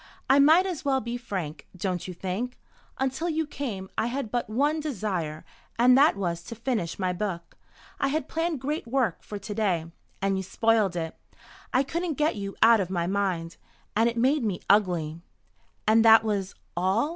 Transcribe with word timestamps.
"I 0.27 0.39
might 0.39 0.65
as 0.65 0.83
well 0.83 0.99
be 0.99 1.15
frank, 1.15 1.67
don't 1.77 2.07
you 2.07 2.13
think? 2.15 2.57
Until 2.97 3.29
you 3.29 3.45
came 3.45 3.87
I 3.99 4.07
had 4.07 4.31
but 4.31 4.49
one 4.49 4.79
desire, 4.79 5.45
and 5.77 5.95
that 5.95 6.15
was 6.15 6.41
to 6.45 6.55
finish 6.55 6.97
my 6.97 7.13
book. 7.13 7.55
I 7.99 8.07
had 8.07 8.27
planned 8.27 8.61
great 8.61 8.87
work 8.87 9.21
for 9.21 9.37
to 9.37 9.53
day. 9.53 9.91
And 10.19 10.37
you 10.37 10.41
spoiled 10.41 10.95
it. 10.95 11.15
I 11.71 11.83
couldn't 11.83 12.15
get 12.17 12.35
you 12.35 12.55
out 12.63 12.79
of 12.79 12.89
my 12.89 13.05
mind. 13.05 13.57
And 13.95 14.09
it 14.09 14.17
made 14.17 14.43
me 14.43 14.61
ugly." 14.67 15.21
"And 15.85 16.03
that 16.03 16.23
was 16.23 16.55
all?" 16.75 17.09